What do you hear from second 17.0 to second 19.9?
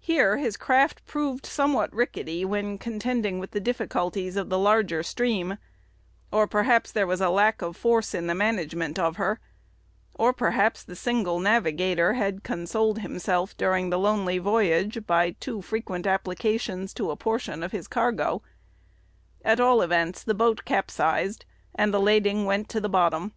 a portion of his cargo: at all